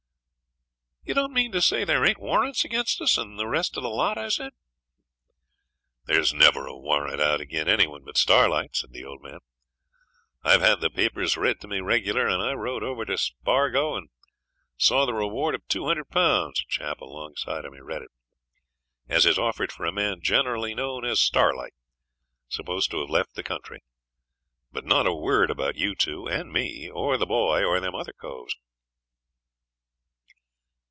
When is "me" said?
11.67-11.81, 17.73-17.79, 26.53-26.87